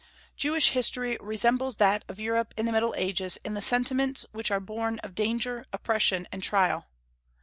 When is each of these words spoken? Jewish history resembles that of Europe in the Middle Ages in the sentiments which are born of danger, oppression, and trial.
Jewish 0.35 0.69
history 0.69 1.15
resembles 1.21 1.75
that 1.75 2.03
of 2.07 2.19
Europe 2.19 2.55
in 2.57 2.65
the 2.65 2.71
Middle 2.71 2.95
Ages 2.97 3.37
in 3.45 3.53
the 3.53 3.61
sentiments 3.61 4.25
which 4.31 4.49
are 4.49 4.59
born 4.59 4.97
of 5.03 5.13
danger, 5.13 5.63
oppression, 5.71 6.27
and 6.31 6.41
trial. 6.41 6.87